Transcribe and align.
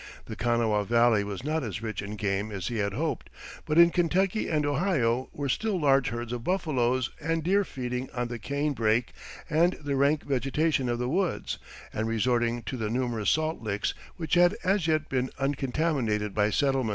The 0.25 0.35
Kanawha 0.35 0.83
Valley 0.83 1.23
was 1.23 1.43
not 1.43 1.63
as 1.63 1.83
rich 1.83 2.01
in 2.01 2.15
game 2.15 2.51
as 2.51 2.69
he 2.69 2.77
had 2.77 2.93
hoped; 2.93 3.29
but 3.65 3.77
in 3.77 3.91
Kentucky 3.91 4.49
and 4.49 4.65
Ohio 4.65 5.29
were 5.31 5.47
still 5.47 5.79
large 5.79 6.09
herds 6.09 6.33
of 6.33 6.43
buffaloes 6.43 7.11
and 7.21 7.43
deer 7.43 7.63
feeding 7.63 8.09
on 8.11 8.27
the 8.27 8.39
cane 8.39 8.73
brake 8.73 9.13
and 9.47 9.73
the 9.73 9.95
rank 9.95 10.23
vegetation 10.23 10.89
of 10.89 10.97
the 10.97 11.07
woods, 11.07 11.59
and 11.93 12.07
resorting 12.07 12.63
to 12.63 12.77
the 12.77 12.89
numerous 12.89 13.29
salt 13.29 13.61
licks 13.61 13.93
which 14.15 14.33
had 14.33 14.55
as 14.63 14.87
yet 14.87 15.07
been 15.07 15.29
uncontaminated 15.37 16.33
by 16.33 16.49
settlement. 16.49 16.89